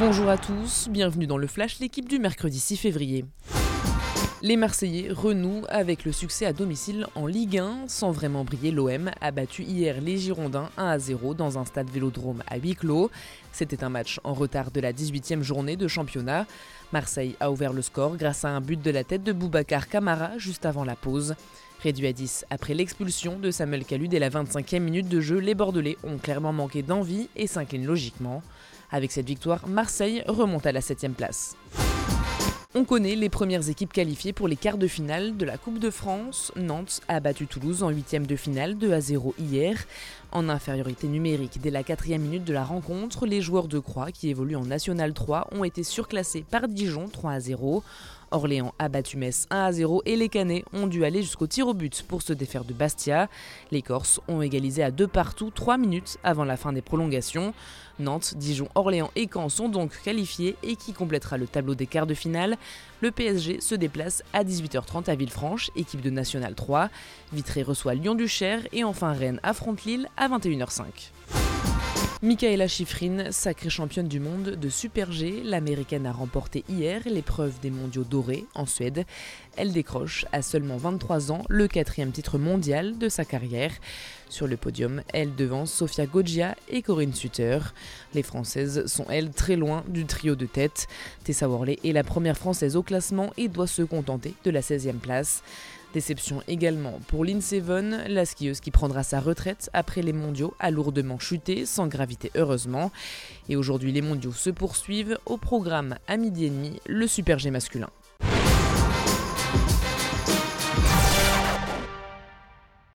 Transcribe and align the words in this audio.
Bonjour 0.00 0.30
à 0.30 0.38
tous, 0.38 0.88
bienvenue 0.88 1.26
dans 1.26 1.36
le 1.36 1.46
Flash, 1.46 1.78
l'équipe 1.78 2.08
du 2.08 2.18
mercredi 2.18 2.58
6 2.58 2.78
février. 2.78 3.26
Les 4.40 4.56
Marseillais 4.56 5.12
renouent 5.12 5.66
avec 5.68 6.06
le 6.06 6.12
succès 6.12 6.46
à 6.46 6.54
domicile 6.54 7.06
en 7.14 7.26
Ligue 7.26 7.58
1. 7.58 7.86
Sans 7.86 8.10
vraiment 8.10 8.42
briller, 8.42 8.70
l'OM 8.70 9.10
a 9.20 9.30
battu 9.30 9.62
hier 9.62 10.00
les 10.00 10.16
Girondins 10.16 10.70
1 10.78 10.86
à 10.86 10.98
0 10.98 11.34
dans 11.34 11.58
un 11.58 11.66
stade 11.66 11.90
vélodrome 11.90 12.42
à 12.46 12.56
huis 12.56 12.76
clos. 12.76 13.10
C'était 13.52 13.84
un 13.84 13.90
match 13.90 14.20
en 14.24 14.32
retard 14.32 14.70
de 14.70 14.80
la 14.80 14.94
18e 14.94 15.42
journée 15.42 15.76
de 15.76 15.86
championnat. 15.86 16.46
Marseille 16.94 17.36
a 17.38 17.50
ouvert 17.52 17.74
le 17.74 17.82
score 17.82 18.16
grâce 18.16 18.46
à 18.46 18.48
un 18.48 18.62
but 18.62 18.80
de 18.80 18.90
la 18.90 19.04
tête 19.04 19.22
de 19.22 19.34
Boubacar 19.34 19.86
Camara 19.86 20.38
juste 20.38 20.64
avant 20.64 20.84
la 20.84 20.96
pause. 20.96 21.34
Réduit 21.82 22.06
à 22.06 22.14
10 22.14 22.46
après 22.48 22.72
l'expulsion 22.72 23.38
de 23.38 23.50
Samuel 23.50 23.84
Calu 23.84 24.08
dès 24.08 24.18
la 24.18 24.30
25e 24.30 24.80
minute 24.80 25.08
de 25.08 25.20
jeu, 25.20 25.40
les 25.40 25.54
Bordelais 25.54 25.98
ont 26.04 26.16
clairement 26.16 26.54
manqué 26.54 26.80
d'envie 26.82 27.28
et 27.36 27.46
s'inclinent 27.46 27.86
logiquement. 27.86 28.42
Avec 28.92 29.12
cette 29.12 29.26
victoire, 29.26 29.68
Marseille 29.68 30.22
remonte 30.26 30.66
à 30.66 30.72
la 30.72 30.80
7 30.80 31.12
place. 31.14 31.56
On 32.72 32.84
connaît 32.84 33.16
les 33.16 33.28
premières 33.28 33.68
équipes 33.68 33.92
qualifiées 33.92 34.32
pour 34.32 34.46
les 34.46 34.54
quarts 34.54 34.78
de 34.78 34.86
finale 34.86 35.36
de 35.36 35.44
la 35.44 35.58
Coupe 35.58 35.80
de 35.80 35.90
France. 35.90 36.52
Nantes 36.54 37.00
a 37.08 37.18
battu 37.18 37.48
Toulouse 37.48 37.82
en 37.82 37.90
huitième 37.90 38.28
de 38.28 38.36
finale 38.36 38.78
2 38.78 38.92
à 38.92 39.00
0 39.00 39.34
hier. 39.40 39.76
En 40.30 40.48
infériorité 40.48 41.08
numérique 41.08 41.60
dès 41.60 41.70
la 41.70 41.82
quatrième 41.82 42.22
minute 42.22 42.44
de 42.44 42.52
la 42.52 42.62
rencontre, 42.62 43.26
les 43.26 43.40
joueurs 43.40 43.66
de 43.66 43.80
Croix 43.80 44.12
qui 44.12 44.28
évoluent 44.28 44.54
en 44.54 44.66
National 44.66 45.12
3 45.12 45.48
ont 45.50 45.64
été 45.64 45.82
surclassés 45.82 46.44
par 46.48 46.68
Dijon 46.68 47.08
3 47.08 47.32
à 47.32 47.40
0. 47.40 47.82
Orléans 48.30 48.74
a 48.78 48.88
battu 48.88 49.16
Metz 49.16 49.46
1 49.50 49.64
à 49.64 49.72
0 49.72 50.02
et 50.06 50.16
les 50.16 50.28
Canets 50.28 50.64
ont 50.72 50.86
dû 50.86 51.04
aller 51.04 51.22
jusqu'au 51.22 51.46
tir 51.46 51.66
au 51.66 51.74
but 51.74 52.02
pour 52.06 52.22
se 52.22 52.32
défaire 52.32 52.64
de 52.64 52.72
Bastia. 52.72 53.28
Les 53.70 53.82
Corses 53.82 54.20
ont 54.28 54.42
égalisé 54.42 54.82
à 54.82 54.90
deux 54.90 55.06
partout 55.06 55.50
3 55.50 55.78
minutes 55.78 56.18
avant 56.22 56.44
la 56.44 56.56
fin 56.56 56.72
des 56.72 56.82
prolongations. 56.82 57.54
Nantes, 57.98 58.34
Dijon, 58.36 58.68
Orléans 58.74 59.10
et 59.16 59.28
Caen 59.32 59.48
sont 59.48 59.68
donc 59.68 60.00
qualifiés 60.02 60.56
et 60.62 60.76
qui 60.76 60.92
complétera 60.92 61.36
le 61.36 61.46
tableau 61.46 61.74
des 61.74 61.86
quarts 61.86 62.06
de 62.06 62.14
finale. 62.14 62.56
Le 63.00 63.10
PSG 63.10 63.60
se 63.60 63.74
déplace 63.74 64.22
à 64.32 64.44
18h30 64.44 65.10
à 65.10 65.14
Villefranche, 65.14 65.70
équipe 65.76 66.00
de 66.00 66.10
National 66.10 66.54
3. 66.54 66.88
Vitré 67.32 67.62
reçoit 67.62 67.94
Lyon-du-Cher 67.94 68.66
et 68.72 68.84
enfin 68.84 69.12
Rennes 69.12 69.40
affronte 69.42 69.84
Lille 69.84 70.08
à 70.16 70.28
21h05. 70.28 70.84
Michaela 72.22 72.68
Schifrin, 72.68 73.32
sacrée 73.32 73.70
championne 73.70 74.06
du 74.06 74.20
monde 74.20 74.50
de 74.50 74.68
Super 74.68 75.10
G, 75.10 75.40
l'américaine 75.42 76.04
a 76.04 76.12
remporté 76.12 76.64
hier 76.68 77.00
l'épreuve 77.06 77.58
des 77.60 77.70
mondiaux 77.70 78.04
dorés 78.04 78.44
en 78.54 78.66
Suède. 78.66 79.06
Elle 79.56 79.72
décroche 79.72 80.26
à 80.30 80.42
seulement 80.42 80.76
23 80.76 81.32
ans 81.32 81.44
le 81.48 81.66
quatrième 81.66 82.12
titre 82.12 82.36
mondial 82.36 82.98
de 82.98 83.08
sa 83.08 83.24
carrière. 83.24 83.72
Sur 84.28 84.46
le 84.46 84.58
podium, 84.58 85.00
elle 85.14 85.34
devance 85.34 85.72
Sofia 85.72 86.04
Goggia 86.04 86.56
et 86.68 86.82
Corinne 86.82 87.14
Sutter. 87.14 87.58
Les 88.12 88.22
Françaises 88.22 88.84
sont 88.84 89.06
elles 89.08 89.30
très 89.30 89.56
loin 89.56 89.82
du 89.88 90.04
trio 90.04 90.34
de 90.34 90.44
tête. 90.44 90.88
Tessa 91.24 91.48
Worley 91.48 91.78
est 91.84 91.92
la 91.92 92.04
première 92.04 92.36
Française 92.36 92.76
au 92.76 92.82
classement 92.82 93.32
et 93.38 93.48
doit 93.48 93.66
se 93.66 93.80
contenter 93.80 94.34
de 94.44 94.50
la 94.50 94.60
16e 94.60 94.98
place. 94.98 95.42
Déception 95.92 96.40
également 96.46 97.00
pour 97.08 97.24
Lynn 97.24 97.40
Seven, 97.40 98.04
la 98.06 98.24
skieuse 98.24 98.60
qui 98.60 98.70
prendra 98.70 99.02
sa 99.02 99.18
retraite 99.18 99.70
après 99.72 100.02
les 100.02 100.12
mondiaux 100.12 100.54
a 100.60 100.70
lourdement 100.70 101.18
chuté, 101.18 101.66
sans 101.66 101.88
gravité 101.88 102.30
heureusement. 102.36 102.92
Et 103.48 103.56
aujourd'hui 103.56 103.90
les 103.90 104.02
mondiaux 104.02 104.32
se 104.32 104.50
poursuivent 104.50 105.18
au 105.26 105.36
programme 105.36 105.96
à 106.06 106.16
midi 106.16 106.44
et 106.44 106.50
demi, 106.50 106.80
le 106.86 107.08
Super 107.08 107.40
G 107.40 107.50
masculin. 107.50 107.90